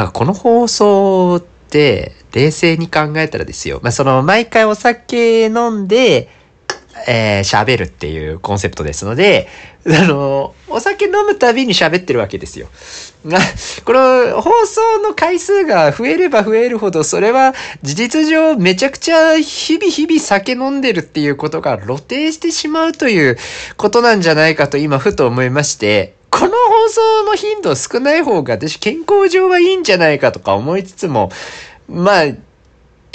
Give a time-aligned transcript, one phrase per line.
[0.00, 3.80] だからこの放送って、冷静に考えたらですよ。
[3.82, 6.28] まあ、その、毎回お酒飲んで、
[7.06, 9.48] えー喋るっていうコンセプトですので、
[9.86, 12.68] あの、お酒飲むたびに喋ってるわけですよ。
[13.26, 13.38] が
[13.84, 23.36] この放送の回数が増えれば増えるほど、それは事実上めちゃくちゃ日々日々酒飲んでるっていうことが露呈してしまうという
[23.76, 31.30] ことなんじゃないかと今ふと思いまして、この放送の頻度少ない方が私健康上はいいんじゃないかとか思いつつも、
[31.88, 32.36] まあ、い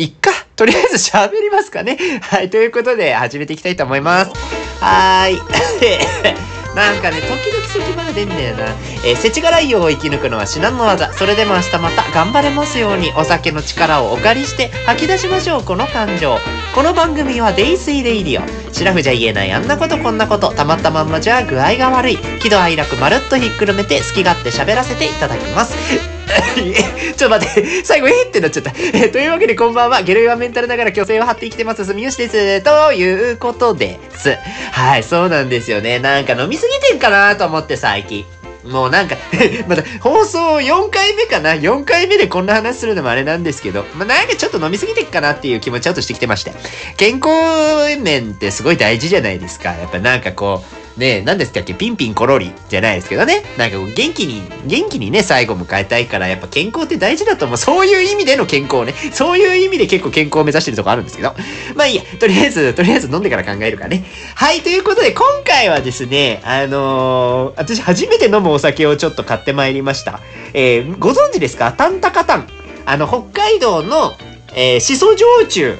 [0.05, 0.31] っか。
[0.55, 1.97] とりあえず 喋りますかね。
[2.21, 2.49] はい。
[2.49, 4.31] ということで、始めていきたいと思います。
[4.79, 6.45] はーい。
[6.75, 8.65] なんかね、時々咳まが出んだよな。
[9.05, 11.13] えー、世知辛いよを生き抜くのは至難の技。
[11.13, 16.37] それでも明日また頑張れますように、お酒の力をお借りして吐き出しましょう、この感情。
[16.75, 18.41] この番組はデイスイレイリオ。
[18.73, 22.17] シラフじゃ言えないあんなことこんなこと、たまったまんまじゃ具合が悪い。
[22.41, 26.24] 喜怒哀楽まるっとひっくるめて好き勝手喋らせていただきます。
[27.15, 28.71] ちょっと待って、最後、えってなっちゃった。
[28.71, 30.01] えーというわけで、こんばんは。
[30.01, 32.61] ゲルイはメンタルながら虚勢を張って生きてます、住吉です。
[32.61, 34.37] ということです。
[34.71, 35.99] はい、そうなんですよね。
[35.99, 38.25] なんか飲みすぎてんかなと思って、最近。
[38.65, 39.15] もうなんか、
[39.67, 46.51] まだ放送4回目かな ?4 回目でこんな話するのもあれなんですけど、まあ、なんかちょっと飲みすぎてっかなっていう気持ちちょっとしてきてまして。
[46.97, 49.69] 健康面ってすごい大事じゃないですか。
[49.69, 53.43] やっぱなんかこう、ね、何ですかっけピンピンコロリじゃないですけどね。
[53.57, 57.57] なんか元気に、元気にね、最後迎えたいから、やっぱ健康って大事だと思う。
[57.57, 58.93] そういう意味での健康ね。
[59.11, 61.35] そういう意味で結構健康を目指してるとこあるんですけど。
[61.75, 62.03] まあいいや。
[62.17, 64.05] とりあえず、とりあえず飲んでから考えるからね。
[64.35, 70.21] はい、ということで、今回はですね、あのー私初めて飲むお酒をちょっと買ってまいりました。
[70.53, 71.73] えー、ご存知ですか？
[71.73, 72.47] タンタカタン。
[72.85, 74.13] あの、北海道の、
[74.53, 75.77] えー、しそ焼酎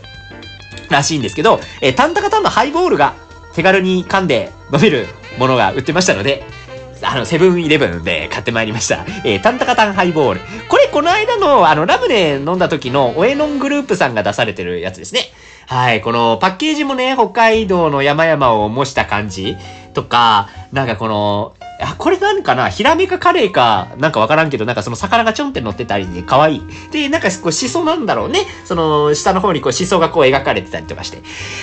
[0.89, 3.13] らしいんですけど、えー、タンタカタンのハイボールが
[3.55, 5.07] 手軽に噛んで飲める
[5.39, 6.43] ものが売ってましたので、
[7.01, 9.05] あの、セブンイレブンで買ってまいりました。
[9.23, 10.41] えー、タンタカタンハイボール。
[10.69, 15.21] これ、この間の、あの、ラムネ飲んだ時の、オエノングループさんが出されてるやつですね。
[15.67, 19.57] はい、このパッケージもね、北海道の山々を模した感じ
[19.95, 26.61] とか、なんかこの、あ、これなんかなヒラメかカレーか、なんかわからんけど、なんかその魚がちょんって乗ってたりで、可愛い。
[26.91, 28.45] で、なんかこう、シソなんだろうね。
[28.65, 31.21] その、下の方にこう、シソがこう描かれてたりとかして。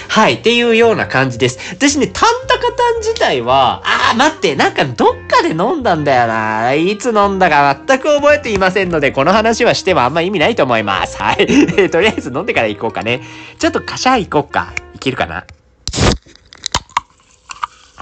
[0.09, 1.59] はい、っていうような感じです。
[1.75, 6.75] 私ね、タンタカタン自体は、あー、待って、なんかどっかで飲んだんだよな。
[6.75, 11.17] いつ飲んだか全く覚えていませんので、この話はしてもあんま意味ないと思います。
[11.17, 11.47] はい。
[11.91, 13.23] とりあえず飲んでから行こうかね。
[13.59, 14.73] ちょっとカシャ行こうか。
[14.95, 15.45] いけるかな？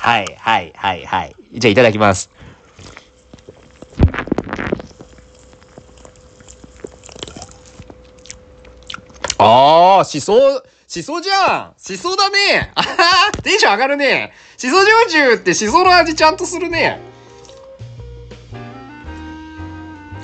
[0.00, 1.36] はい、はい、はい、はい。
[1.52, 2.30] じゃあいただきます。
[9.36, 17.00] あー、しそ、しそじゃんしそだねあは テンション上がるねしそ焼酎ってしその味ちゃんとするね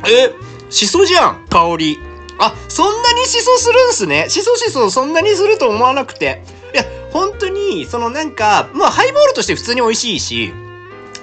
[0.09, 0.33] え、
[0.71, 1.99] しそじゃん香り。
[2.39, 6.43] あ、そんなにしそするんすねしそしそそんなにすると思わなくて。
[6.77, 10.53] いや、本当に、そのなんか、まあハイボールとして普通に美味しいし、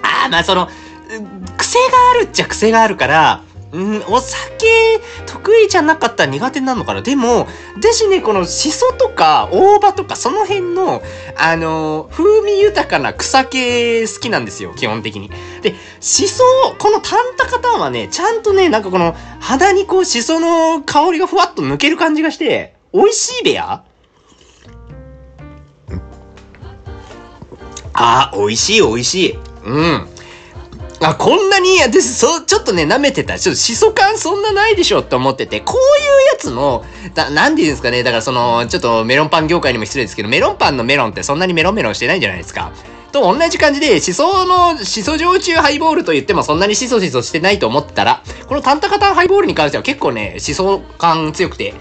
[0.01, 0.67] ああ、まあその、
[1.57, 11.03] 癖があるっちゃ癖があるから、うん、お酒得意じゃなかったら苦手なのかなでも、私ね、このシソとか大葉とかその辺の、
[11.37, 15.29] あのー風味豊かな草系好きなんですよ、基本的に。
[15.61, 16.43] で、シソ、
[16.79, 23.83] このタンタカタンはね、ちゃんとね、なんかこの肌にこうシソの香りがふわっと抜ける感じがして、美味しいべや
[27.93, 29.39] あー、美味しい美味しい。
[29.65, 30.07] うん。
[31.01, 33.37] あ、こんなに、私、そう、ちょっとね、舐めてた。
[33.37, 38.03] ちょっと、しそ感そんなないでしょって思ってて、こういうやつの、だ、なんて言うんですかね。
[38.03, 42.71] だからその、ちょっとメロンパン業界にも失礼ですけど、メロンパンのメロンってそんなにメロンメロンしてないんじゃないですか。
[43.11, 51.73] と同じ感じで、しその、しそ焼酎ハイボールと言ってもそんなにしそしそしてないと思ってたら、このタンタカタンハイボールに関しては結構ね、しそ感強くて、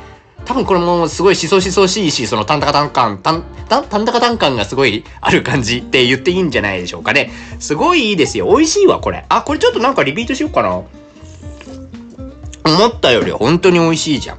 [0.45, 7.31] 多分これもすごいしそしそしいし、そのタンタカタン感、タン、タンタンタカタン感がすごいある感じって言っていいんじゃないでしょうかね。
[7.61, 8.47] すごいいいですよ。
[8.47, 9.25] 美味しいわ、これ。
[9.29, 10.83] あ、これちょっとなんかリピートしようかな。
[12.65, 14.39] 思ったより本当に美味しいじゃん。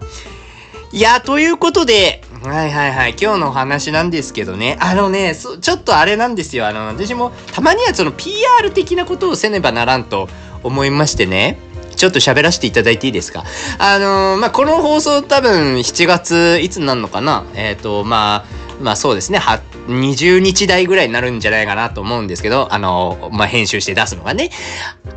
[0.91, 10.27] いや、ということで、はいはいはい、今日のお話なんですけどね、あのね、ちょっとあれなんですよ、あの、私もたまにはその PR 的なことをせねばならんと
[10.61, 11.57] 思いましてね、
[11.95, 13.43] ちょっと喋らせていただいていいですか？
[13.79, 17.45] あのーまあ、この放送多分7月いつになるのかな？
[17.55, 18.45] えっ、と、まあ、
[18.81, 24.49] まあそうですね、は20日台ぐらいになるんじゃないかなと思うんですけど、あのーまあ、編集して出すのがね、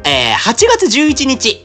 [0.05, 1.65] えー8月11日、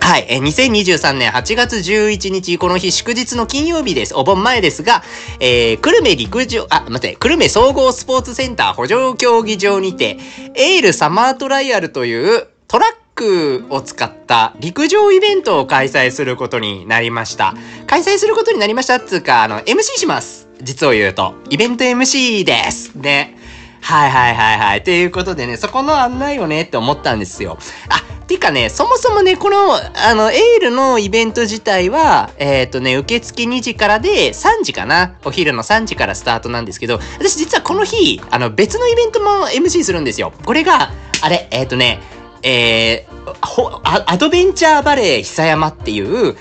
[0.00, 4.14] はい、え2023年8月11日、この日祝日の金曜日です。
[4.16, 5.04] お盆前ですが、
[5.38, 10.18] えー、久留米陸上、あ、待って、久留米総合スポーツセンター補助競技場にて、
[10.56, 17.54] エールサマートライアルというトラッククを使った陸上イベントを開催することになりました。
[17.86, 20.48] 開催することになりましたっつうか、あの、MC します。
[20.60, 21.34] 実を言うと。
[21.50, 22.94] イベント MC です。
[22.96, 23.36] ね。
[23.80, 24.84] はいはいはいはい。
[24.84, 27.58] ということでね、そこの案内をねって思ったんですよ。
[27.88, 35.16] あ、てかね、そもそもね、この、あの、エールのイベント自体は、えっ、ー、とね、受付2時からで3時かな。
[35.24, 40.32] お昼の3時からスタートなんですけど、私実はこの日、あの、別のイベントも MC するんですよ。
[40.44, 42.00] これが、あれ、えっ、ー、とね、
[42.42, 46.38] えー、アドベンチャーバレー久山っていう、フ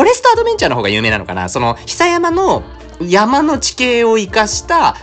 [0.00, 1.48] ォレストアドベンチャーの方が有名なのかな？
[1.48, 2.62] その、久山の
[3.00, 4.96] 山の地形を生かした、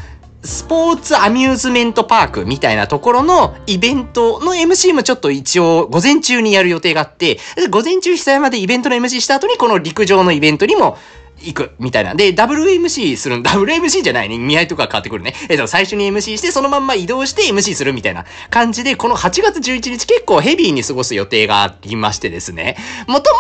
[0.44, 7.38] スポーツアミューズメントパークみたいなところのイベントの MC もちょっと一応午前中にやる予定があって、
[7.70, 10.98] 午前中久山でイベントの MC した後にこの陸上のイベントにも
[11.44, 12.16] 行く、みたいな。
[12.16, 14.38] で、WMC するん、 WMC じゃないね。
[14.38, 15.34] 見合いとか変わってくるね。
[15.50, 22.78] えっと、最初に MC して、そのまんま移動して MC するみたいな感じで、この8月11日結構ヘビーに過ごす予定がありましてですね。
[23.08, 23.40] もとも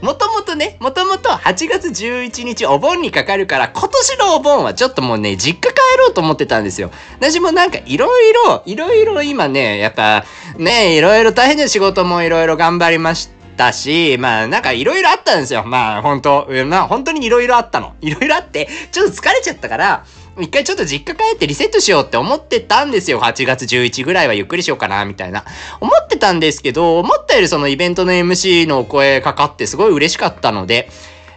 [0.00, 6.90] と、もともとね、もともと8月11日お盆にかかるから、今年のお盆はちょっともうね、実家帰ろうと思ってたんですよ。
[7.18, 10.24] 私もなんかいろいろ、いろいろ今ね、やっぱ、
[10.56, 13.56] ね、いろいろ大変な仕事もいろいろ頑張りましっ。
[13.56, 15.64] たし、まあなんかいろいろあったんですよ。
[15.64, 17.94] まあ本当まあ本当にいろいろあったの。
[18.00, 20.04] いろいろあって、ちょっと疲れちゃったから、
[20.40, 23.20] 一回ちょっと実家帰ってリセットしようって思ってたんですよ。
[23.20, 25.44] 8月11ぐらいはゆっくりしようかな、みたいな。
[25.80, 30.88] 思ってたんですけど、思ったよりそのイベントの MC のお声かかってすごい嬉しかったので、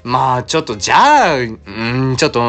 [0.06, 2.40] まあ、ちょっと、じゃあ、うん、ちょっと、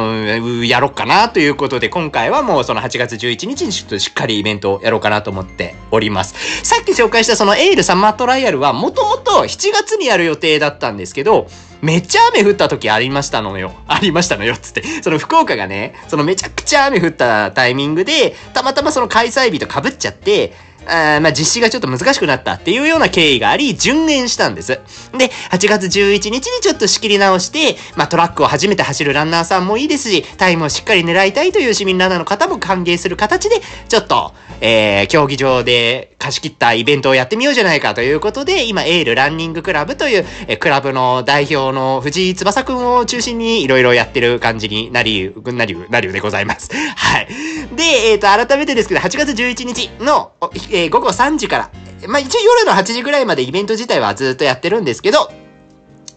[0.65, 6.35] やろうかなということで、今回はもうその8月11日にちょっとしっかりイベントをやろうかなと思っております。
[6.63, 11.49] さっき紹介したそのエールサマートライアルは、もともと7月にやる予定だったんですけど、
[11.81, 13.73] めっちゃ雨降った時ありましたのよ。
[13.87, 14.83] ありましたのよ、つって。
[15.03, 20.53] その福岡がね、そのめちゃくちゃ雨降ったタイミングで、たまたまその開催日と被っちゃって、
[20.87, 24.81] あまあ、実施がちょっと難しくなったっていうような経緯があり、順延したんです。
[25.17, 33.57] で、8月11日にちょっと仕切り直して、まあ、トラックを初めて走るランナーさんもいいですし、タイムをしっかり狙いたいという市民ランナーの方も歓迎する形で、
[33.89, 46.71] ちょっと、えー、競技場で貸し切ったイベントをやってみようじゃないかということで、今、エールランニングクラブという、えー、クラブの代表の藤井翼くんを中心にいろいろやってる感じになり、なり、なりでございます。
[46.75, 47.29] はい。
[47.75, 50.33] で、えっ、ー、と、改めてですけど、8月11日の、
[50.71, 51.71] え、午後3時から、
[52.09, 55.31] まあ、一応夜の8時ぐらいまでイベント自体はずっとやってるんですけど、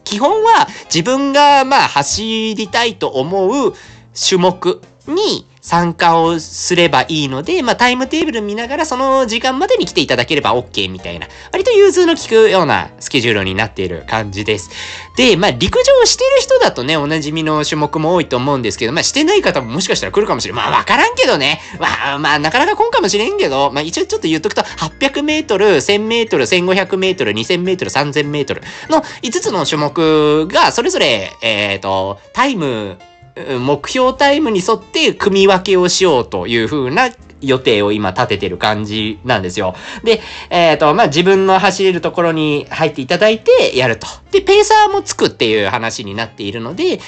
[0.03, 3.73] 基本は自分が、まあ、走りたいと思う
[4.13, 14.69] 種目に、参加をすればいいので、まあ、タイムテーブル見ながらその時間までに来ていただければ OK みたいな、割と融通の利くようなスケジュールになっている感じです。
[15.17, 20.55] で、まあ、陸上してる人だとね、おなじみの種目も多いと思うんですけど、まあ、してない方ももしかしたら来るかもしれん。
[20.55, 21.59] まあ、わからんけどね。
[21.79, 32.97] まあ、まあ、なかなか来んかもしれんけど、まあ、一応ちょっと言っとくと、800メートル、1000メートル、1500メートル、2000メートル、3000メートルの5つの種目が、それぞれ、えっ、ー、と、タイム
[33.59, 37.09] 目標タイムに沿って組み分けをしようという風な
[37.41, 39.75] 予定を今立ててる感じなんですよ。
[40.03, 44.07] で、えっ、ー、と、まあ、自分の走れるところに入っていただいてやると。
[44.31, 46.99] で、ペーサーもつくっていう話になっているので、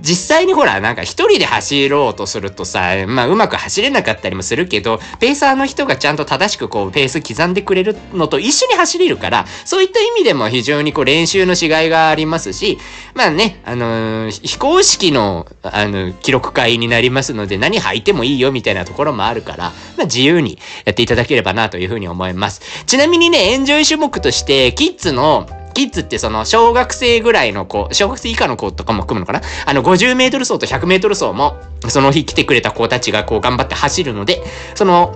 [0.00, 12.78] 実際にほら、なんか一人で走ろうとするとさ、まあうまく走れなかったりもするけど、ペーサーの人がちゃんと正しくこうペース刻んでくれるのと一緒に走れるから、そういった意味でも非常にこう練習のしがいがありますし、
[13.14, 19.61] まあね、あのー、非公式の、あの、記録会になりますので、何履いてもいいよみたいなところもあるから、
[19.96, 22.60] まあ自由にやっていただければなというふうに思います。
[22.86, 29.40] ちなみにね、エンジョイ種目として、キッズのキッズってその小学生ぐらいの子、小学生以下の子とかも含むのかな？
[29.64, 31.56] あの50メートル走と100メートル走も、
[31.88, 34.42] その日来てくれた子たちがこう頑張って走るので、
[34.74, 35.14] その、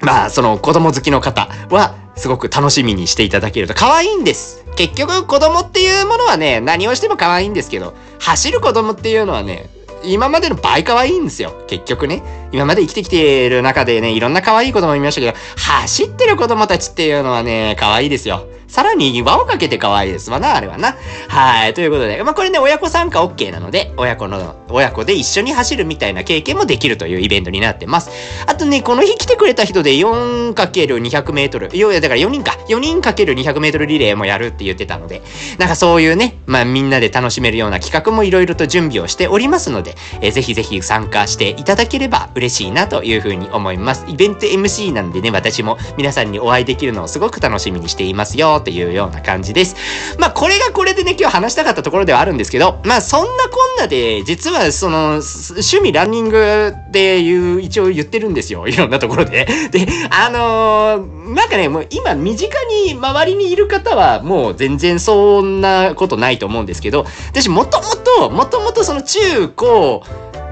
[0.00, 4.64] まあその子供好きの方は、すごく楽しみにしていただけると可愛いんです。
[4.76, 9.70] 結局子供っていうものはね、何をしても可愛いんですけど、走る子供っていうのはね、
[10.04, 11.64] 今までの倍可愛いんですよ。
[11.66, 12.22] 結局ね。
[12.52, 18.46] 今まで生きてきている中でね、いろんな可愛い子供いましたけど、走ってる子供たちっていうのはね、可愛いですよ。
[18.70, 20.96] さらに輪をかけて可愛いですわな、あれはな。
[21.28, 21.74] はい。
[21.74, 28.10] ということで、まあこれね、親子参加 OK なので、親子の、親子で一緒に走るみたいな経験もできるというイベントになってます。
[28.46, 32.56] あとね、この日来てくれた人で 4×200 メートル、いや、だから4人か。
[32.68, 35.20] 4人 ×200 メートルリレーもやるって言ってたので、
[35.58, 44.04] なんかそういうね、まあみんなで楽しめるような企画もいろいろと準備をしておりますので、えー、ぜひぜひ参加していただければ嬉しいなというふうに思います。
[44.06, 49.76] イベント MC なんでね、私も皆さんにお会いできるのをすごく楽しみにしていますよというような感じです。
[50.18, 58.66] まあこれがこれでね、今日話したかったところではあるんですけど、まあそんなこんなで、実はその、趣味ランニングっていう、一応言ってるんですよ。
[58.68, 59.46] いろんなところで。
[59.70, 62.52] で、あのー、なんかね、もう今身近
[62.84, 70.02] に周りにいる方はもう全然そんなことないと思うんですけど、私もともと、もともとその中高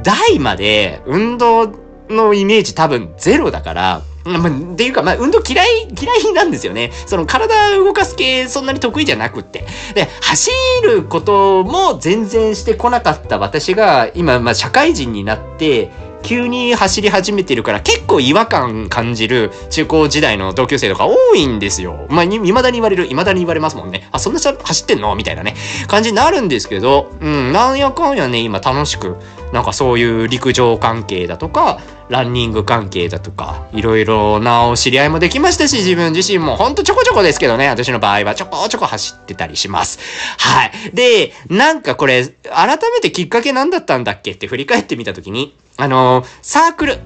[0.02, 1.72] 大まで運動
[2.08, 6.92] のイメージ多分ゼロだから、まあ、っていうか、まあ、運動嫌い、嫌いなんですよね。
[7.06, 9.64] その体動かす系そんなに得意じゃなくって。
[9.94, 10.50] で、走
[10.82, 15.90] ることも全然してこなかった私が、今、まあ、社会人になって、
[16.24, 22.06] 急に走り始めてるから結構違和感感じる中高時代の同級生とか多いんですよ。
[22.10, 24.08] まあ、未だに言われる、未だに言われますもんね。
[24.10, 25.14] あ、そんな走ってんの？
[25.14, 25.54] みたいなね、
[25.86, 29.16] 感じになるんですけど、うん、なんやかんやね、今楽しく、
[29.52, 39.98] なんかそういう陸上関係だとか、ランニング関係だとか、いろいろなお知り合いもできましたし、自分自身もほんとちょこちょこですけどね、私の場合はちょこちょこ走ってたりします。
[40.38, 40.72] はい。
[40.94, 44.32] で、なんかこれ、改めてきっかけ何だったんだっけ？
[44.32, 46.98] って振り返ってみたときに、あのー、サークル、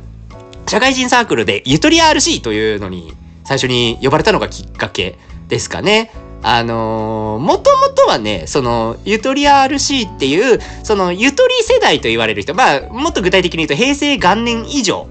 [0.68, 3.12] 社会人サークルでゆとり RC というのに
[3.44, 5.18] 最初に呼ばれたのがきっかけ
[5.48, 6.12] ですかね。
[6.42, 15.06] あのー、もともとはね、その、ゆとり RC っていう、その、ゆとり世代と言われる人、まあ、もっと具体的に言うと、平成元年以上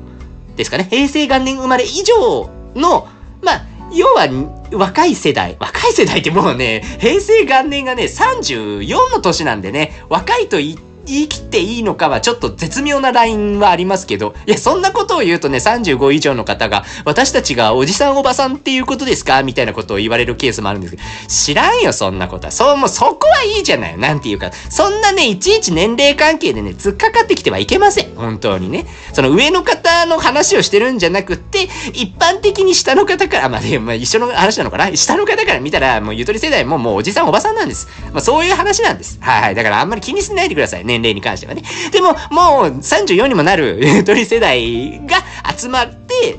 [0.58, 0.88] ですかね。
[0.90, 3.08] 平成元年生まれ以上の、
[3.42, 4.28] まあ、要は、
[4.74, 5.56] 若い世代。
[5.60, 19.44] 若い世代ってもうね、平成元年がね、34の年なんでね、若いと言って、言い切っていいのかはちょっと絶妙なラインはありますけど、いや、そんなことを言うとね、35以上の方が、私たちがおじさんおばさんっていうことですか？
[19.44, 22.52] みたいなことを言われるケースもあるんですけど、知らんよ、そんなことは。
[22.52, 23.98] そう、もうそこはいいじゃない。
[23.98, 28.16] なんていうか、そんなね、いちいち年齢関係でね、突っかかってきてはいけません。
[28.16, 28.86] 本当にね。
[29.14, 34.96] その上の方の話をしてるんじゃなくって、一般的に下の方から、まあ、ね、まあ、一緒の話なのかな？
[34.96, 37.88] 下の方から見たら、もうゆとり世代ももうおじさんおばさんなんです。
[38.12, 39.20] まあ、そういう話なんです。
[39.22, 39.56] はい、はい。
[39.56, 40.86] だからあんまり気にしないでください。
[41.02, 41.64] 年齢に関してはね。
[41.92, 45.18] でも、もう34にもなる 鳥世代が
[45.58, 46.38] 集まって、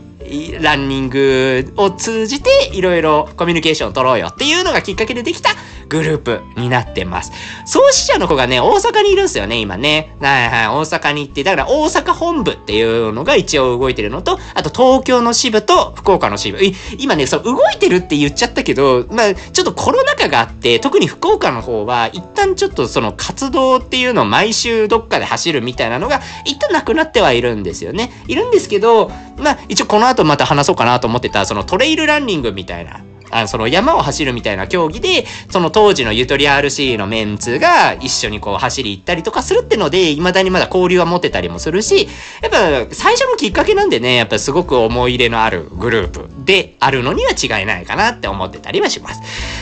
[0.60, 5.50] ランニングを通じていろいろコミュニケーションを取ろうよっていうのがきっかけでできた
[5.92, 7.32] グループになってます。
[7.66, 10.16] 創始者の子がね、大阪にいるんですよね、今ね。
[10.20, 16.58] はいはい、大阪に行って、だから大阪本部っていうのが一応動いてるのと、あと東京の支部と福岡の支部。
[16.96, 28.10] 今ね、そう、動いてるって言っちゃったけど、まあ、ちょっとコロナ禍があって、特に福岡の方は、一旦ちょっとその活動っていうのを毎週どっかで走るみたいなのが、一旦なくなってはいるんですよね。
[28.28, 33.00] いるんですけど、まあ、一応この後また話そうかなと思ってた、そのトレイルランニングみたいな、
[33.32, 42.08] あのその山を走るみたいな競技で、その当時のゆとり RC のメンツが一緒にこう走り行ったりとかするってので、未だにまだ交流は持てたりもするし、
[42.42, 49.20] やっぱ最初のきっかけなんでね、やっぱすごく思い入れのあるグループであるのには違いないかなって思ってたりはします。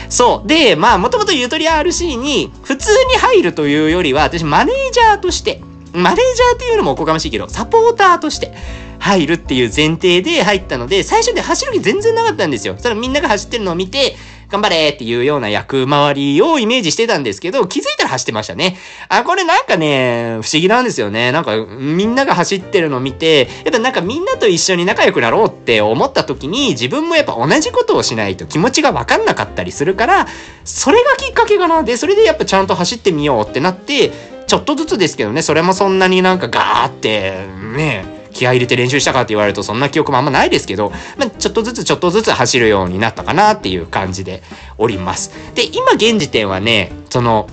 [0.09, 0.47] そう。
[0.47, 5.61] で、まあもともとゆとり RC に普通に入るというよりは、私マネージャーとして、
[5.93, 8.53] マネージャーっていうのもおこがましいけど、サポーターとして、
[9.01, 12.73] 入るっていう前提で入ったので、最初で走る気全然なかったんですよ。
[12.75, 14.15] そしたらみんなが走ってるのを見て、
[14.51, 18.77] 頑張れっていうような役回りをイメージしてたんですけど、気づいたら走ってましたね。
[19.07, 21.31] あ、これなんかね、不思議なんですよね。
[21.31, 30.27] なんか、みんなが走ってるのを見て、やっぱなんかみんなと一緒に仲良くなろうって思った時に、自分もやっぱ同じことをしないと気持ちがわかんなかったりするから、
[30.65, 31.83] それがきっかけかな。
[31.83, 34.11] で、それでやっぱちゃんと走ってみようってなって、
[34.47, 44.41] ちょっとずつですけどね、それもそんなになんかガーって、ね、気合入れて練習したかって言われるとそんな記憶もあんまないですけど、まあ、ちょっとずつちょっとずつ走るようになったかなっていう感じで
[44.77, 45.31] おります。
[45.55, 47.47] で、今現時点はね、その、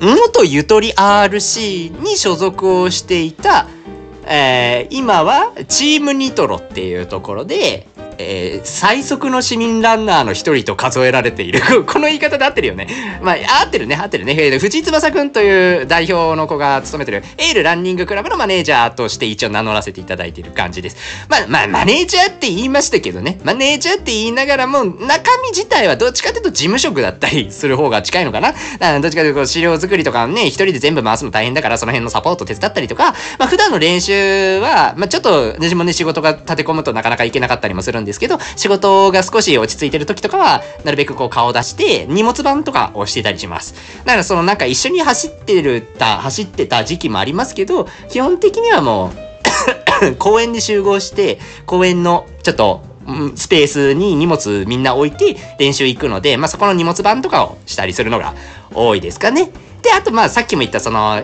[0.00, 3.66] 元ゆとり RC に所属をしていた、
[4.26, 7.86] えー、今はチームニトロっていうところで、
[8.18, 11.60] えー、最速の市民ランナーの一人と数えられている。
[11.84, 12.88] この言い方で合ってるよね。
[13.22, 14.34] まあ、合ってるね、合ってるね。
[14.38, 20.96] え藤井翼くんという代表の子が務めてるエールランニングクラブのマネージャーとして一応名乗らせていただいている感じです。
[21.28, 23.38] まあ、まあ、マネージャーって言いましたけどね。
[23.44, 28.52] マネージャーって言いながらも、中身自体はどっちかというと事務職だったりする方が近いのかな。
[29.00, 43.74] どっちかというと資料作りとかね、一人で全部回すの大変だから、その辺のサポート手伝ったりとか、まあ、普段の練習は、まあ、ちょっと、私もね、仕事が立て込むとなかなか行けなかったりもするんでですけど、仕事が少し落ち着いてる時とかは、なるべくこう顔を出して、荷物番とかをしてたりします。
[44.04, 49.12] だからそのなんか一緒に走ってるた、走ってた時期もありますけど、基本的にはも
[50.02, 52.82] う 公園で集合して、公園のちょっと、
[53.36, 58.34] スペースに荷物みんな置いて練習行くので、まあ、そこの荷物番とかをしたりするのが
[58.74, 59.50] 多いですかね。
[59.82, 61.22] で、あとまあさっきも言ったその、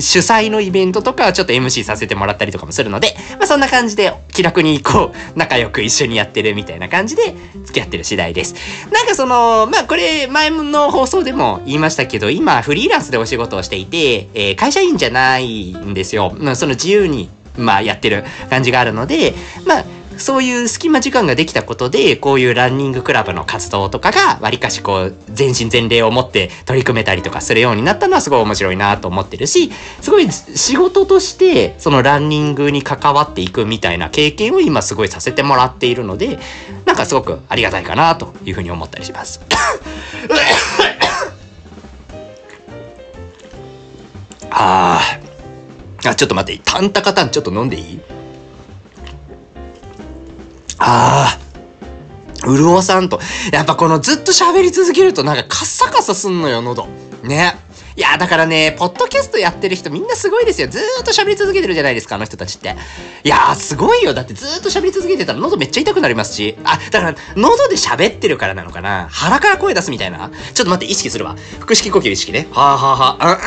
[0.00, 7.34] 主催のイベントとかはちょっと MC させてもらったりとかもするので、まあそんな感じで気楽に行こう、仲良く一緒にやってるみたいな感じで
[7.64, 8.54] 付き合ってる次第です。
[8.92, 16.34] なんかその、まあこれ前の放送でも言いましたけど、今フリーランスでお仕事をしていて、えー、会社員じゃないんですよ。
[16.36, 19.34] まあその自由にまあやってる感じがあるので、
[19.66, 19.84] まあ
[20.20, 36.38] そういう隙間時間ができたことで、こういうランニングクラブの活動とかが、わりかしこう、全身全霊を持って取り組めたりとかするようになったのはすごい面白いなと思ってるし、すごい仕事として、そのランニングに関わっていくみたいな経験を今すごいさせてもらっているので、
[36.84, 39.40] なんかすごくありがたいかなというふうに思ったりします。
[44.50, 46.08] ああ。
[46.08, 48.00] あ、ちょっと待って、タンタカタンちょっと飲んでいい？
[50.80, 51.38] あ
[52.42, 53.20] あ、潤さんと。
[53.52, 56.88] やっぱこのずっと喋り続けるとなんかカッサカサすんのよ、喉。
[57.22, 57.56] ね。
[57.96, 60.68] いや、だからね、ポッドキャストやってる人みんなすごいですよ。
[60.68, 62.76] ずーっと喋り続けてるじゃないですか、あの人たちって。
[63.24, 64.14] いやー、すごいよ。
[64.14, 66.56] だってずーっと喋り続けてたら喉めっちゃ痛くなりますし。
[66.64, 70.30] あ、だから、喉で喋ってるからなのかな腹から声出すみたいな。
[70.54, 71.36] ちょっと待って、意識するわ。
[71.60, 72.48] 腹式呼吸意識ね。
[72.52, 73.32] はあはあはあ。
[73.32, 73.38] あ、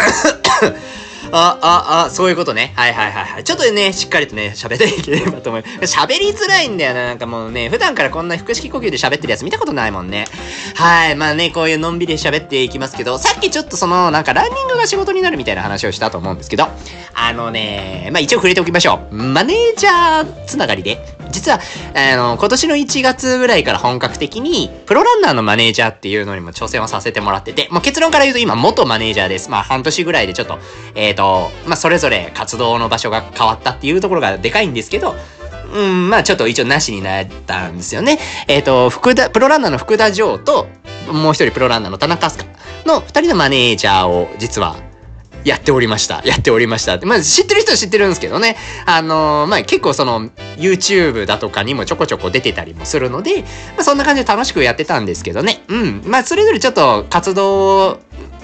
[1.35, 2.73] あ、あ、あそういうことね。
[2.75, 3.43] はいはいはいはい。
[3.43, 5.97] ちょっとね、しっかりとね、喋っていければと思います。
[5.97, 7.05] 喋りづらいんだよな。
[7.07, 10.25] なんかもうね、普段からこんな腹式呼吸で喋ってるやつ見たことないもんね。
[10.75, 11.15] はい。
[11.15, 16.67] まあね、こういうのんびり喋っていきますけど、さっきちょっとその、なんかランニングが仕事になるみたいな話をしたと思うんですけど、
[17.15, 19.15] あのね、まあ一応触れておきましょう。
[19.15, 21.59] マネージャーつながりで、実は、
[21.95, 29.49] あの、今年の1月ぐらいから本格的に、プロランナーのマネージャーっていうのにも挑戦をさせてもらってて、もう結論から言うと今元マネージャーです。
[29.49, 30.59] まあ半年ぐらいでちょっと、
[30.95, 35.15] えっ、ー、と、まあそれぞれ活動の場所が変わったっていうところがでかいんですけど、
[35.73, 38.19] うん、まあちょっと一応なしになったんですよね。
[38.47, 40.67] えっ、ー、と、福田、プロランナーの福田城と、
[41.11, 42.49] もう一人プロランナーの田中飛鳥
[42.85, 44.77] の二人のマネージャーを実は
[45.43, 46.21] やっておりました。
[46.25, 46.97] やっておりました。
[47.05, 48.55] まあ、知ってる人は知ってるんですけどね。
[48.85, 53.47] あのー、まあ、結構その、YouTube だとかにもちょこちょこ出てたりもするので、ま
[53.79, 55.63] あ、そんな感じで楽しくやってたんですけどね。
[55.67, 56.03] うん。
[56.05, 57.99] まあ、それぞれちょっと活動を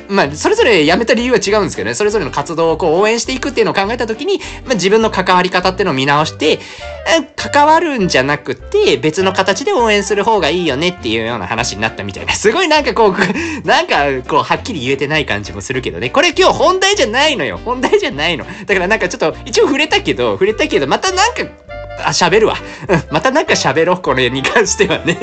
[0.09, 6.59] まあ、それぞれ辞めた理由は違うんですけどね、それぞれの活動をこう応援していくっていうのを考えたときに、まあ、自分の関わり方っていうのを見直して、
[7.35, 12.33] 関わるんじゃなくて、別の形で応援する方がいいよねっていうような話になったみたいな。
[12.35, 13.13] すごいなんかこう、
[13.67, 16.09] なんかこう、はっきり言えてない感じもするけどね。
[16.09, 17.59] これ今日本題じゃないのよ。
[17.63, 18.45] 本題じゃないの。
[18.65, 21.43] だからなんかちょっと、一応触れたけど、触れたけど、またなんか、
[22.05, 22.55] あ、喋るわ。
[22.87, 25.19] うんまたなんか喋ろう、これに関してはね。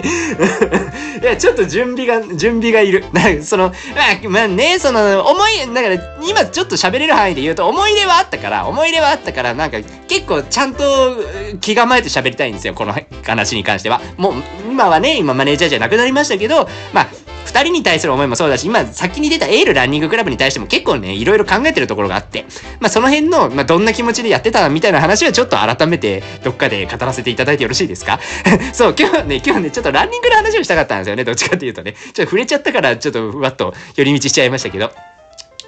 [1.22, 3.04] いや、ちょっと準備が、準備がいる。
[3.12, 5.94] なんかその、まあ、まあね、その、思い、だから、
[6.28, 11.16] 今ちょっと喋れる範囲で言うと、思い出はあったから、思い出はあったから、なんか、結構ちゃんと
[11.60, 14.00] 気構えて喋りたいんですよ、この話に関しては。
[14.16, 14.34] もう、
[14.68, 17.06] 今はね、今マネージャーじゃなくなりましたけど、まあ、
[17.46, 22.44] 二人に対する思いもそうだし、今先に出たエールランニングクラブに対しても結構ね、いろいろ考えてるところがあって、
[22.80, 28.20] まあその辺の、まあどんな気持ちでやってたみたいな話はちょっと改めてどっかで語らせていただいてよろしいですか？
[28.74, 31.92] そう、今日ね、今日ね、ちょっとランニングの話をしたかったんですよね、どっちかっていうとね。
[31.92, 34.90] ちょっと触れちゃったから、ちょっとふわっと寄り道しちゃいましたけど。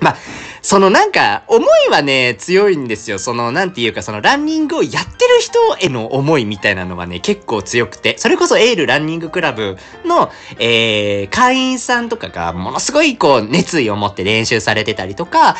[0.00, 0.16] まあ、
[0.62, 3.18] そのなんか、思いはね、強いんですよ。
[3.18, 15.56] その、なんていうか、そのランニングをやってる人への思いみたいなのはね、結構強くて、それこそエールランニングクラブの、えー、会員さんとかが、ものすごいこう、熱意を持って練習されてたりとか、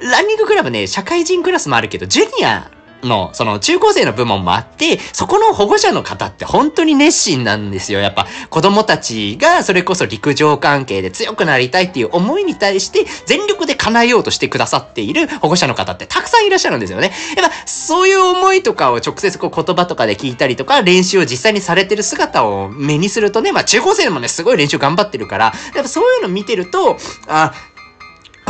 [0.00, 2.70] ランニングクラブね、社会人クラスもあるけど、ジュニア
[3.02, 8.00] の、その中高生の部門もあって、そこの保護者の方って本当に熱心なんですよ。
[8.00, 17.12] やっぱ子供たちがそれこそ陸上関係で強くなりたいっていう思いに対して全力で叶えようとしてくださっている保護者の方ってたくさんいらっしゃるんですよね。
[17.36, 27.52] やっぱそういう思いとかを直接こう言葉とかで聞いたりとか練習を実際にされてる姿を目にするとね、まあ中高生でもね、すごい練習頑張ってるから、やっぱそういうの見てると、あ、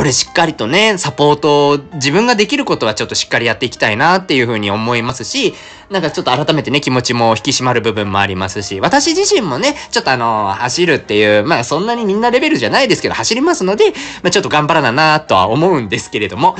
[0.03, 5.53] これしっかりとね、サポートを自分ができることはちょっとしっかりやっていきたいなっていうふうに思いますし、
[5.89, 13.91] なんかちょっと改めてね、気持ちも引き締まる部分もありますし、私自身もね、ちょっとあの、走るっていう、まあそんなにみんなレベルじゃないですけど、走りますので、
[14.23, 16.57] まあちょっと頑張らななとは思うんですけれども、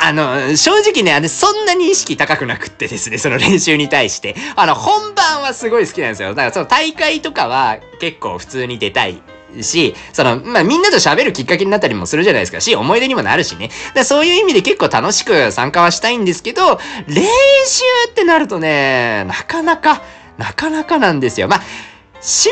[0.00, 4.36] あの、正直ね、あれそんなに意識高くなくってですね、その練習に対して。
[4.54, 6.28] あの、本番はすごい好きなんですよ。
[6.28, 9.20] だからその大会とかは結構普通に出たい
[9.62, 12.60] し、その、まあ、みんなと喋るきっかけになったりもするじゃないですか。
[12.60, 13.70] し、思い出にもなるしね。
[13.94, 20.02] だそういう意味で結構楽しく参加はしたいんですけど、練習ってなるとね、なかなか、
[20.38, 21.48] なかなかなんですよ。
[21.48, 21.62] まあ、
[22.20, 22.50] 仕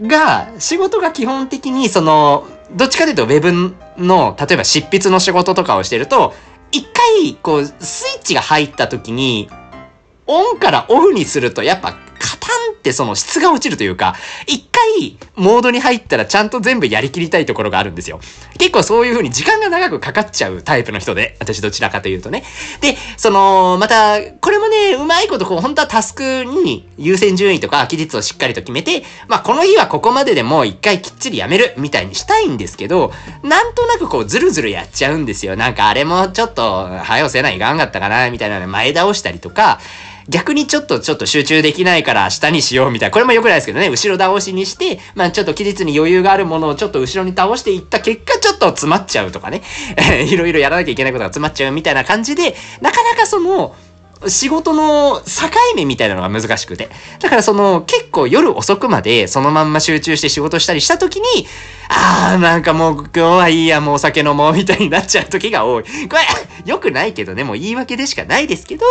[0.00, 6.34] 事が、仕事が基本的にその、どっちかというと Web の、例えば執筆の仕事とかをしてると、
[6.72, 9.50] 一回、こう、スイッチが入った時に、
[10.26, 11.96] オンからオフにすると、やっぱ、
[12.70, 18.20] っってその質が落ちるというか、一回モードに入ったらちゃんと全部やりきりたいところがあるんですよ。
[18.58, 22.42] 結構そういう風に時間が長くかかっちゃうタイプの人で、私どちらかというとね。
[22.80, 35.56] で、その、また、これもね、うまいことこう、本当はタスクに優先順位とか期日をしっかりと決めて、まあこの日はここまででもう一回きっちりやめるみたいにしたいんですけど、なんとなくこうずるずるやっちゃうんですよ。
[35.56, 39.80] なんかあれもちょっと、早押せないがんかったかな、みたいなの前倒したりとか、
[40.30, 43.12] 逆にちょっとちょっと集中できないから下にしようみたいな。
[43.12, 43.88] これも良くないですけどね。
[43.88, 49.62] 後ろ倒しにして、まあちょっと期日に余裕があるものをちょっと後ろに倒していった結果ちょっと詰まっちゃうとかね。
[50.30, 53.74] いろいろやらなきゃいけないことが詰まっちゃうみたいな感じで、なかなかその、
[54.28, 56.90] 仕事の境目みたいなのが難しくて。
[57.20, 61.46] だからその結構夜遅くまでそのまんま集中して仕事したりした時に、
[61.88, 65.84] あーなんかもう今日はいいやもうお酒飲もうみたいになっちゃう時が多い。
[65.84, 66.22] これ
[66.66, 68.86] 良くないけどね、もう言い訳でしかないですけど、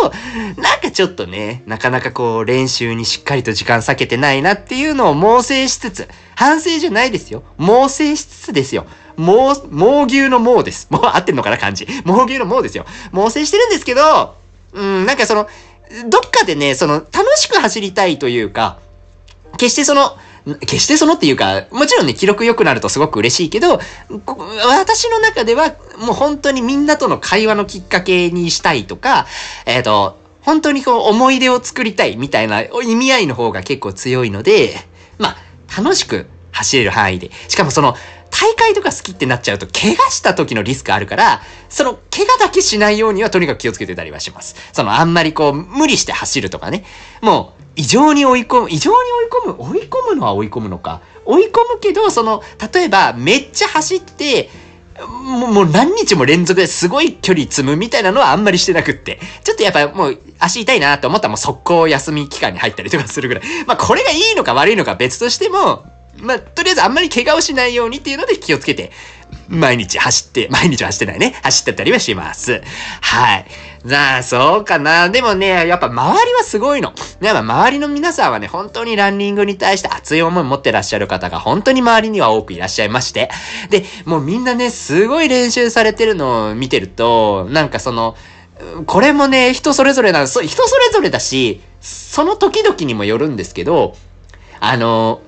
[0.58, 7.44] なんかちょっとね、なかなかこう練習にしっかりと時間避けてないなっていうのを猛省しつつ、反省じゃないですよ。
[7.58, 8.86] 猛省しつつですよ。
[9.18, 10.88] 猛、猛牛の猛です。
[10.90, 11.88] もう合ってんのかな感じ。
[12.06, 12.86] 猛牛の猛ですよ。
[13.12, 14.39] 猛省してるんですけど、
[14.74, 15.48] うん、なんかその、
[16.10, 18.80] どっかでね、その、楽しく走りたいというか、
[19.58, 20.18] 決してその、
[20.62, 23.80] 決してそのっていうか、もちろんね、記録良くなるとすごく嬉しいけど、
[24.66, 29.28] 私の中では、もう本当にみんなとの会話のきっかけにしたいとか、
[29.66, 34.76] えっ、ー、と、本当にこう思い出を作りたいみたいな意味合いの方が結構強いので、
[35.18, 37.32] まあ、楽しく走れる範囲で。
[37.48, 37.96] しかもその、
[38.32, 44.56] 大会とか好きってなっちゃうと、怪我した時のリスクあるから、その、怪我だけしないようにはとにかく気をつけてたりはします。
[44.74, 46.86] その、あんまりこう、無理して走るとかね。
[47.22, 51.02] もう、異常に追い込む、異常に追い込む、追い込むのは追い込むのか。
[51.26, 54.50] 追い込むけど、その、例えば、めっちゃ走って、
[55.08, 59.20] もうもう何日も連続ですごい距離積むみたいなのはあんまりしてなくって。
[59.44, 63.44] ちょっとやっぱもう足痛いなと思ったらもう速攻休み期間に入ったりとかするぐらい。
[63.66, 65.86] まあこれがいいのか悪いのか別としても、
[66.22, 68.92] まあ、とりあえずあんまり怪我をしないようにっていうので気をつけて、
[69.48, 71.40] 毎日走って、毎日は走ってないね。
[71.44, 72.62] 走ってたりはします。
[73.02, 73.46] はい。
[73.86, 75.10] なあ、そうかな。
[75.10, 76.94] でもね、やっぱ周りはすごいの。
[77.22, 83.30] やっぱ周りの皆さんはね、本当にランニングに対して熱い思い持ってらっしゃる方が本当に周りには多くいらっしゃいまして。
[83.70, 88.16] で、もうみんなね、すごい練習されてるのを見てると、なんかその、
[88.86, 90.46] これもね、人それぞれなんです。
[90.46, 93.96] 人それぞれだし、その時々にもよるんですけど、
[94.60, 95.22] あの、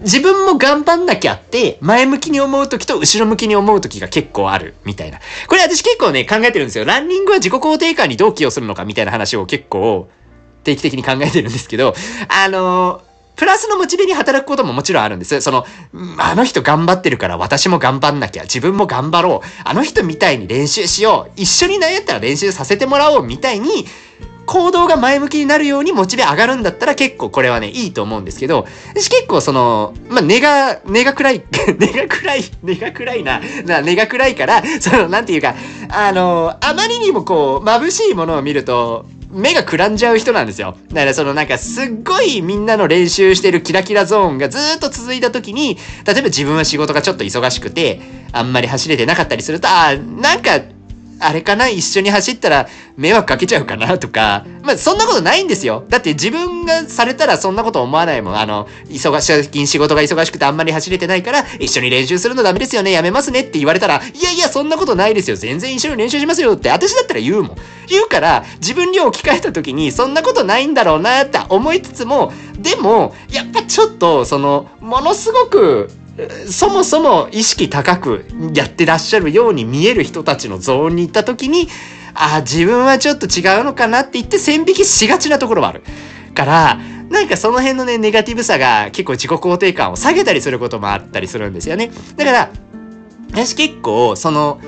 [0.00, 5.18] 自分も頑張んなきゃって、前向きに思う時と後ろ向きに思う時が結構ある、みたいな。
[5.48, 6.84] これ私結構ね、考えてるんですよ。
[6.86, 10.08] ランニングは自己肯定感にどう寄与するのかみたいな話を結構
[10.62, 11.94] 定期的に考えてるんですけど、
[12.28, 13.02] あの
[13.36, 15.40] プラスのモチベに働くことももちろんあるんです。
[15.40, 15.64] その、
[16.18, 23.86] あの人頑張ってるから私も頑張んなきゃ、自分も頑張ろう、あの人みたいに練習しよう、一緒に悩んだら練習させてもらおうみたいに、
[24.46, 31.42] 行動が前向きになるようにモチベ上がるんだったら結構これはね、いいと思うんですけど、私結構その、まあ、根が、根が暗い、
[31.78, 35.54] 根が暗い、根が暗いな、な、根が暗いから、その、なんていうか、
[35.88, 40.76] あの、あまりにもこう、眩しいものを見ると、目がくらんじゃう人なんですよ。
[40.88, 48.00] だからそのなんかすっごいみんなの練習してるキラキラゾーンがずっと続いた時に、例えば自分は仕事がちょっと忙しくて、
[48.32, 50.60] あんまり走れてなかったりすると、ああ、なんか
[51.20, 55.84] あれかな一緒に走ったら迷惑かけちゃうかなとか、まあそんなことないんですよ。
[55.88, 58.36] だって自分がされたらそんなこと思わないもん。
[58.36, 65.36] あの、忙し、最近仕事が忙しくてあんまり走れてないから、一緒に練習するのダメですよね、やめますねって言われたら、いやいや、そんなことないですよ。
[65.36, 67.56] 全然一緒に練習しますよって私だったら言うもん。
[67.88, 75.90] 言うから、自分に置き換えた時に、そんなことないんだろうなって思いつつも、でも、やっぱちょっと、その、ものすごく、
[76.50, 78.24] そもそも意識高く
[78.54, 81.68] やってらっしゃるように見える人たちのゾーンに行った時に、
[82.14, 85.82] ああ、自分はちょっと違うのかなって言って線引きしがちなところはある。
[86.34, 86.78] から、
[87.10, 91.90] なんかその辺のね、ネガティブさが結構自己肯定感を下げたりすることもあったりするんですよね。
[92.16, 92.50] だから、
[93.32, 94.60] 私結構、その、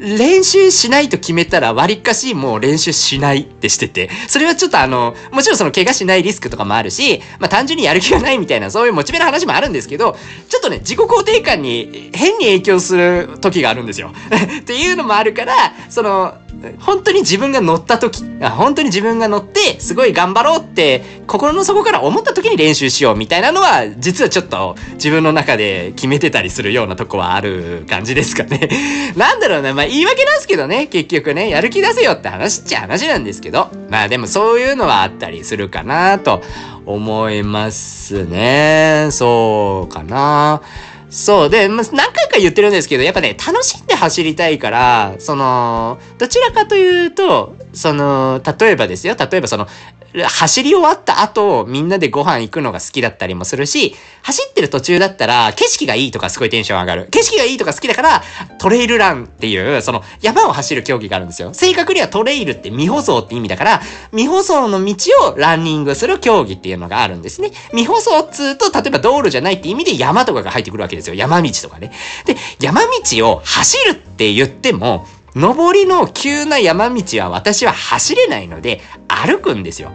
[0.00, 10.16] 練習しないと決めたら割かしもう練習しないってしてて、それはちょっとあの、もちろんその怪我しないリスクとかもあるし、まあ単純にやる気がないみたいなそういうモチベの話もあるんですけど、
[10.48, 14.12] ちょっとね、自己肯定感に変に影響する時があるんですよ。
[14.60, 16.34] っていうのもあるから、その、
[16.80, 28.68] 本当に自分が乗った時、本当に自分が乗って、すごい頑張ろうって、心の底から思った時に練習しようみたいなのは、実はちょっと自分の中で決めてたりするようなとこはある感じですかね。
[29.16, 36.42] なんだろうな、まあ言い訳なんですけどね、結局ね、やる気出せよって話っちゃ話なんですけど、まあでもそういうのはあったりするかなと
[36.84, 39.08] 思いますね。
[39.10, 40.62] そうかな。
[41.10, 41.50] そう。
[41.50, 49.66] で、ま、何回か言ってるんですけど、やっぱね、楽しんで走りたいから、その、どちらかというと、その、例えばですよ、例えばその、
[50.12, 57.06] 走り終わった後、みんなでご飯行くのが好きだったりもするし、走ってる途中だったら、景色がいいとかすごいテンション上がる。
[57.10, 58.22] 景色がいいとか好きだから、
[58.58, 61.54] トレイルランっていう、その山を走る競技があるんですよ。
[61.54, 64.94] 正確にはトレイルって未舗装って意味だから、未舗装の道
[65.32, 67.50] をランニングする競技っていうのがあるんですね。
[67.70, 71.14] 未舗装っつうと、例えば道路じゃないって意味で山とかが入ってくるわけですよ。
[71.14, 71.92] 山道とかね。
[72.26, 79.92] で、山道を走るって言っても、上りの急な山道は私は走れないので歩くんですよ。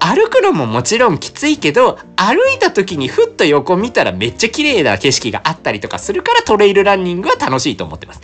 [0.00, 8.20] 歩くのももちろんきついけど、歩いた時にふっと横見たらめっちゃ綺麗な景色があったりとかするからトレイルランニングは楽しいと思ってます。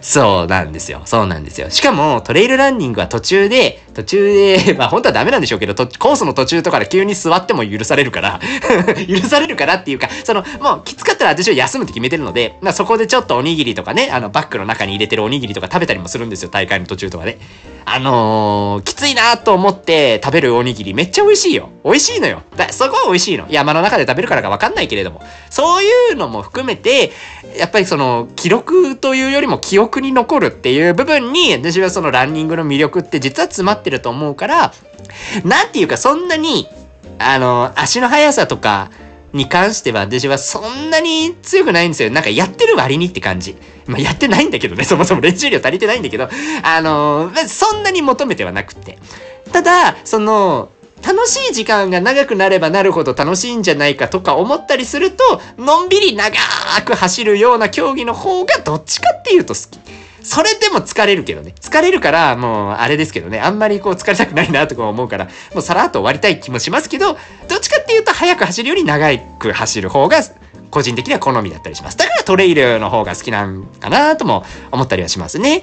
[0.00, 1.02] そうなんですよ。
[1.04, 1.70] そうなんですよ。
[1.70, 8.40] しかも、トレイルランニングは途中で、途中で、 まあ本当はダメなんでしょうけど、コースの途中とかで急に座っても許されるから
[9.08, 17.38] 許されるからっていうか、その、もうきつかったら私は休むって決めてるので、まあそこでちょっとおにぎりとかね、あのバッグの中に入れてるおにぎりとか食べたりもするんですよ、大会の途中とかで。
[17.84, 21.70] あのー、きついなと思って食べるおにぎりめっちゃ美味しいよ。
[21.84, 22.42] 美味しいのよ。
[22.56, 23.46] だそこは美味しいの。
[23.50, 25.22] 山の中で食べるからかわかんないけれども。
[25.50, 27.12] そういうのも含めて、
[27.56, 34.72] やっぱりその、記録というよりも記憶に残るっていう部分に、私はそのランニングの魅力って実は詰まってると思うから、
[35.44, 36.68] なんていうかそんなに、
[37.18, 38.90] あの、足の速さとか、
[39.32, 42.10] に関しては私はそんなに強くないんですよ。
[42.10, 43.56] なんかやってる割にって感じ。
[43.86, 46.28] まあやってないんだけどね、そもそも練習量足りてないんだけど、
[46.62, 48.98] あの、そんなに求めてはなくて。
[49.52, 50.70] ただ、その、
[51.02, 56.32] 楽しい時間が長くなればなるほど楽しいんじゃないかとか思ったりすると、のんびり長
[56.84, 59.78] く走るような競技の方がどっちかっていうと好き。
[60.22, 61.54] それでも疲れるけどね。
[61.60, 63.40] 疲れるから、もう、あれですけどね。
[63.40, 67.14] あんまりこう疲れたくないなとか思うから、もうさらっと終わりたい気もしますけど、
[67.48, 70.20] どっちかっていうと早く走るより長く走る方が、
[70.70, 71.96] 個人的には好みだったりします。
[71.96, 75.62] だからトレイルの方が好きなんかなとも思ったりはしますね。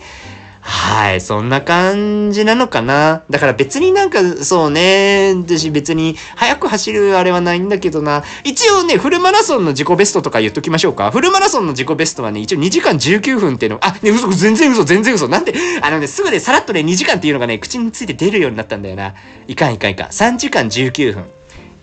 [0.70, 3.24] はい、そんな感じなのかな。
[3.30, 8.26] だから別になんか、そうね、私別に早く走るあれはないんだけどな。
[8.44, 11.10] 一応ね、フルマラソンの自己ベストとか言っときましょうか。
[11.10, 15.30] フルマラソンの自己ベストはね、一応2時間19分っていうの、あ、ね、嘘、全然嘘、全然嘘。
[15.30, 19.14] なんで、あのね、すぐね、さらっとね、2時間っていうのがね、口について出るようになったんだよな。
[19.48, 20.08] いかんいかんいかん。
[20.10, 21.26] 3時間19分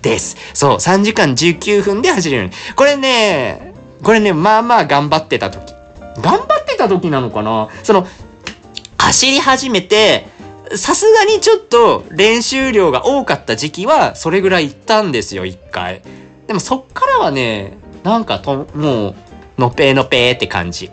[0.03, 0.37] です。
[0.53, 2.51] そう、3時間19分で走れる。
[2.77, 5.73] これね、これね、まあまあ頑張ってた時。
[6.21, 8.07] 頑張ってた時なのかなその、
[9.15, 10.27] 走り始めて、
[10.75, 16.03] さすがにちょっと練習量が多かった時期はそれぐらい行ったんですよ、一回。
[16.49, 19.15] でもそっからはね、なんかと、もう、
[19.57, 20.91] のぺーのぺーって感じ。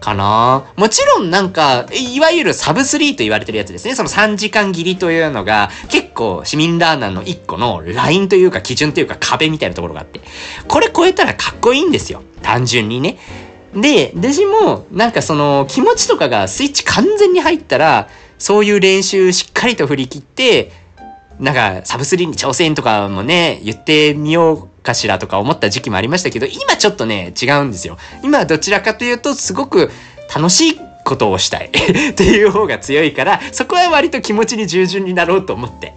[0.00, 3.94] かなもちろんなんか、いわゆるサブ3と言われてるやつですね。
[3.94, 10.20] その3時間切りというのが、結構市民ラーナーの1個のラインというか基準というか壁みたいなところがあって。
[10.68, 12.22] これ超えたらかっこいいんですよ。
[12.42, 13.16] 単純にね。
[13.74, 18.08] で、デジも、なんかその気持ちとかがスイッチ完全に入ったら、
[18.38, 20.72] そういう練習しっかりと振り切って、
[21.38, 27.96] なんかサブスリーに挑戦とかもね、言ってみようかしらとか思った時期もありましたけど、今ちょっとね、違うんですよ。
[28.22, 29.90] 今どちらかというと、すごく
[30.34, 31.70] 楽しいことをしたい
[32.10, 35.94] っていう方が強いから、そこは割と気持ちに従順になろうと思って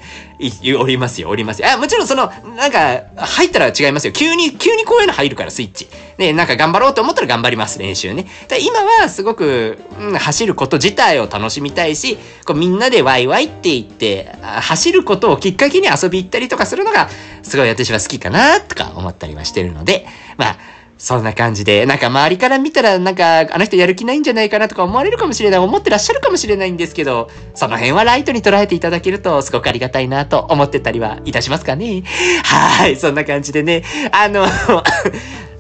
[0.78, 1.70] おりますよ、おりますよ。
[1.72, 4.14] あ、もちろんその、なんか、入ったら違いますよ。
[4.14, 5.88] 急に、急にこういうの入るから、スイッチ。
[6.18, 8.26] ね、なんか頑張ろうと思ったら頑張ります、練習ね。
[8.60, 17.10] 今はすごく、うん、走ること自体を楽しみたいし、こうみんなでワイワイって言って、走ることをきっかけに遊び行ったりとかするのが、
[17.44, 20.06] すごい私は好きかな、とか思ったりはしてるので、
[20.38, 20.58] まあ、
[20.98, 32.04] そんな感じで、なんか周りから見たら、なんか、あの人やる気ないんじゃないかなとか思われるかもしれない、思ってらっしゃるかもしれないんですけど、その辺はライトに捉えていただけると、すごくありがたいなと思ってたりはいたしますかね。
[32.44, 34.46] はい、そんな感じでね、あの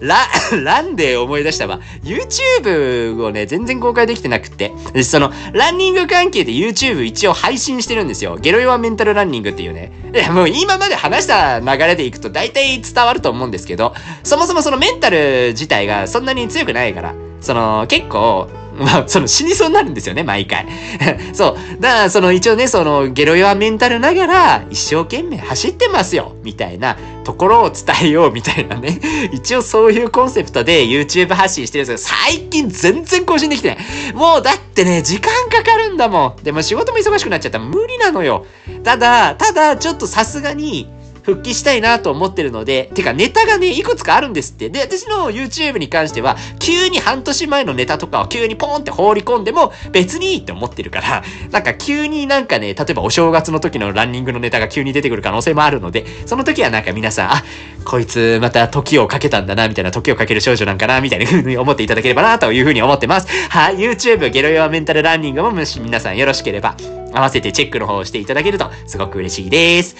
[0.05, 0.27] ラ、
[0.63, 1.79] ランで思い出したわ。
[2.03, 4.71] YouTube をね、全然公開できてなくって。
[5.03, 8.37] その、ランニング関係で YouTube 一応配信してるんですよ。
[8.39, 9.91] ゲロヨアメンタルランニングっていうね。
[10.13, 20.67] いや、もう今まで話した流れでいくと大体伝わると思うんですけど、そもそもそのメンタル自体がそんなに強くないから、その、結構、まあ、その死にそうになるんですよね、毎回。
[21.33, 21.81] そう。
[21.81, 28.99] だから、その一応ね、そのゲロ弱メンタルながら一生懸命走ってますよ、みたいなところを伝えよう、みたいなね。
[29.31, 33.77] 一応そういうコンセプトで YouTube 発信してるんですけど、最近全然更新できてない。
[34.13, 36.43] もうだってね、時間かかるんだもん。
[36.43, 38.45] でも仕事も忙しくなっちゃったら無理なのよ。
[38.83, 40.89] ただ、ただ、ちょっとさすがに、
[41.25, 44.69] 復帰したいなと思ってるので、てかネタがね、いくつかあるんですって。
[44.69, 57.43] で、私の YouTube に関しては、急に半年前のネタとかを急にポーンって放り込んでも別にいいって思ってるから、なんか急になんかね、例えばお正月の時のランニングのネタが急に出てくる可能性もあるので、その時はなんか皆さん、あ、
[57.85, 63.27] こいつまた時をかけたんだな、みたいな、時をかける少女なんかな、みたいな風に思っていただければな、という風に思ってます。
[63.49, 66.75] はい、YouTube ゲロヨアメンタルランニングももし皆さんよろしければ、
[67.15, 69.95] 合わせてチェックの方をしていただけるとすごく嬉しいです。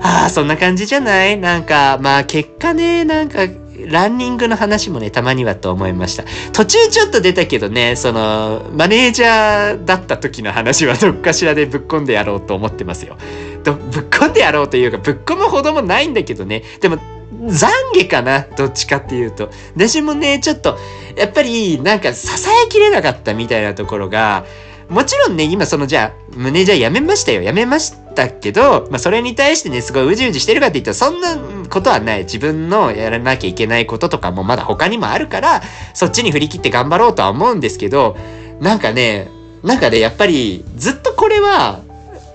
[0.00, 1.38] ああ、そんな感じじゃない？
[1.38, 3.46] なんか、まあ結果ね、なんか、
[3.88, 6.24] ランニングの話もね、たまにはと思いました。
[6.52, 13.16] 途中ちょっと出たけどね、その、マネージャーだった時の話はどっかしらでぶっ込んでやろうと思ってますよ。
[13.64, 16.62] ぶっ込んでやろうというか、ぶっ込むほどもないんだけどね。
[16.80, 16.96] でも、
[17.42, 18.40] 懺悔かな？
[18.56, 19.50] どっちかっていうと。
[19.74, 20.78] 私もね、ちょっと、
[21.16, 22.28] やっぱり、なんか支
[22.66, 24.46] えきれなかったみたいなところが、
[24.88, 27.42] もちろんね、今そのじゃあ、胸じゃやめましたよ。
[27.42, 31.36] やめましたけど、まあそれに対してね、すごいうじうじしてるかって言ったらそんな
[31.68, 32.24] ことはない。
[32.24, 38.16] 自分のやらなきゃいけないこととかもまだ他にもあるから、そっちに振り切って頑張ろうとは思うんですけど、
[38.60, 39.28] なんかね、
[39.64, 41.80] なんかね、やっぱりずっとこれは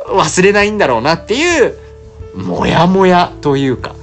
[0.10, 1.78] 忘れないんだろうなっていう、
[2.36, 3.96] もやもやというか、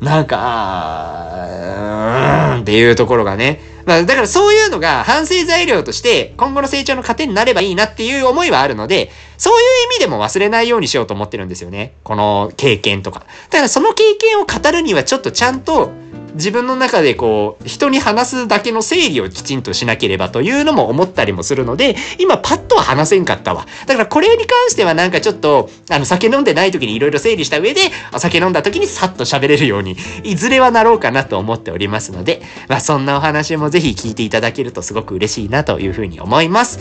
[0.00, 11.94] なんか、うーんっていうところがね、まあ、だからそういうのが反省材料として今後の成長の糧になればいいなっていう思いはあるので、そういう意味でも忘れないようにしようと思ってるんですよね。
[12.04, 13.20] この経験とか。
[13.50, 15.90] だからその経験を語るにはちょっとちゃんと
[16.34, 23.66] 自分の中でこう、人に話すだけの整理をきちんとしなければというのも思ったりもするので、今パッとは話せんかったわ。
[23.86, 27.80] だからこれに関してはなんかちょっと、あの、酒飲んでない時に色々整理した上で、
[28.12, 36.78] お酒飲んだ時にさっと喋れるように、いずれはなろうかなと思っておりますので、まあそんなお話もぜひ聞いていただけるとすごく嬉しいなというふうに思います。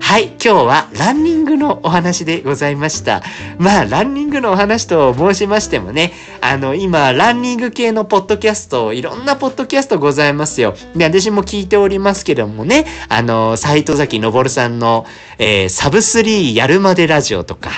[0.00, 3.22] はい、今日はランニングのお話でございました。
[3.58, 10.74] まあ、ランニングのお話と申しましてもね、あの、今、ランニング系のポッドキャストをいろんなポッドキャストございますよ。
[10.94, 15.06] で、私も聞いておりますけどもね、あの、斎藤崎昇さんの、
[15.38, 17.70] えー、サブスリーやるまでラジオとか、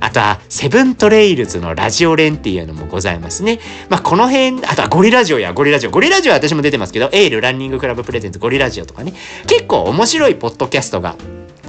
[0.00, 3.60] あとは、セブントレイルズのラジオ連っていうのもございますね。
[3.90, 5.90] まあ、この辺、あとはゴリラジオやゴリラジオ。
[5.90, 9.12] ゴリラジオは私も出てますけど、エールランニングクラブプレゼンツゴリラジオとかね。
[9.46, 11.16] 結構面白いポッドキャストが、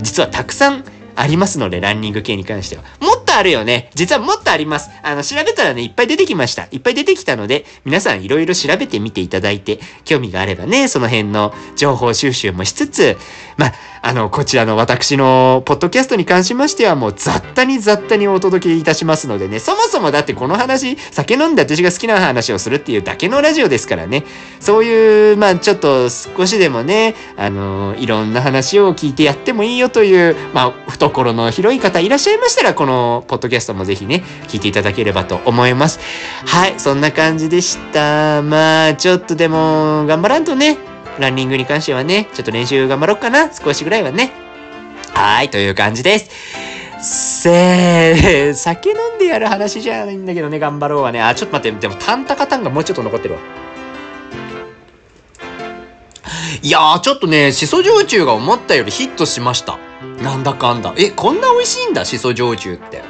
[0.02, 2.84] 実はたくさんありますので、ランニング系に関しては。
[3.00, 3.90] もっとあるよね。
[3.96, 4.90] 実はもっとあります。
[5.04, 6.68] あの、調べたらね、いっぱい出てきました。
[6.72, 13.18] いっぱい出てきたので、皆さんいろいろ調べてみていただいて、興味があればね、その辺の情報収集もしつつ、
[13.58, 24.24] まあ、あの、こちらの私のポッドキャストに関しましてはもう雑多に雑多にお届けいたしますのでね、そもそもだってこの話、酒飲んで私が好きな話をするっていうだけのラジオですからね、
[24.60, 30.74] そういう、まあちょっと少しでもね、あの、いろんな話を聞いてやってもいいよという、まあ
[31.10, 36.00] 懐の広い方いらっしゃいましたら、このポッドキャストもぜひね、聞いていただければと思います。
[36.46, 38.42] はい、そんな感じでした。
[38.42, 40.78] まあちょっとでも頑張らんとね、
[41.20, 43.52] ランニングに関してはね、ちょっと練習頑張ろうかな。
[43.54, 44.32] 少しぐらいはね。
[45.14, 46.30] はい、という感じです。
[47.42, 51.22] せー、酒飲んでやる話じゃないんだけどね、頑張ろうはね。
[51.22, 53.40] あ、ちょっと待って、でもタンタカタンがもうちょっと残ってるわ。
[56.62, 59.80] いやー、ちょっとね、しそ焼酎が思ったよりヒットしました。
[60.24, 60.94] なんだかんだ。
[60.98, 63.04] え、こんな美味しいんだ、しそ焼酎って。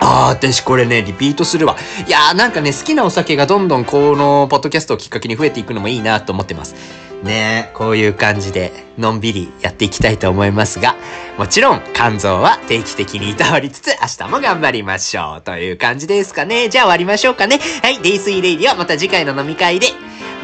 [0.00, 1.76] ああ、私これね、リピートするわ。
[2.06, 7.07] いやーなんかね、好きなお酒がどんどんこのポッドキャストをきっかけに増えていくのもいいなと思ってます。
[7.22, 10.96] ねこういう感じで、のんびりやっていきたいと思いますが、
[11.38, 15.42] もちろん、肝臓は定期的にいたわりつつ、明日も頑張りましょう。
[15.42, 16.68] という感じですかね。
[16.68, 17.60] じゃあ終わりましょうかね。
[17.82, 19.88] はい、デイスイレイディはまた次回の飲み会で、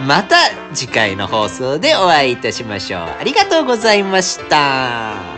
[0.06, 0.36] また
[0.72, 3.00] 次回の放送でお会いいたしましょう。
[3.02, 5.33] ありがとうございました。